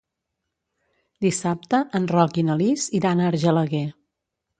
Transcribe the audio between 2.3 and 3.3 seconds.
i na Lis iran a